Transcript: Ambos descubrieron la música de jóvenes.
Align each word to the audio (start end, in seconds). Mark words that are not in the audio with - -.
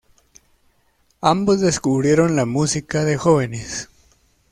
Ambos 1.21 1.59
descubrieron 1.61 2.35
la 2.35 2.47
música 2.47 3.03
de 3.03 3.17
jóvenes. 3.17 3.87